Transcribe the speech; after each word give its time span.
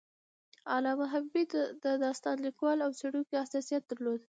علامه 0.73 1.05
حبیبي 1.13 1.43
د 1.83 1.85
استاد، 2.13 2.37
لیکوال 2.47 2.77
او 2.85 2.91
څیړونکي 2.99 3.33
حیثیت 3.43 3.83
درلود. 3.87 4.21